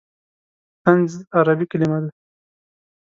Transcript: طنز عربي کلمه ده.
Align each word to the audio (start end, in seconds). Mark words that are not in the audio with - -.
طنز 0.83 1.11
عربي 1.37 1.65
کلمه 1.71 1.99
ده. 2.03 2.09